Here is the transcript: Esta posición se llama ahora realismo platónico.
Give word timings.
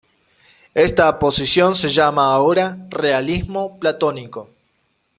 Esta 0.73 1.19
posición 1.19 1.75
se 1.75 1.87
llama 1.87 2.33
ahora 2.33 2.87
realismo 2.89 3.77
platónico. 3.79 4.49